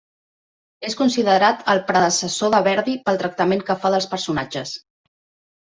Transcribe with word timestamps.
És 0.87 0.95
considerat 1.01 1.61
el 1.75 1.83
predecessor 1.91 2.51
de 2.55 2.63
Verdi 2.69 2.97
pel 3.11 3.21
tractament 3.25 3.63
que 3.69 3.79
fa 3.85 3.93
dels 3.97 4.09
personatges. 4.15 4.77